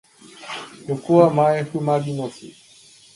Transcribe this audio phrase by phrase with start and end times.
[0.87, 2.47] よこはまえふまりのす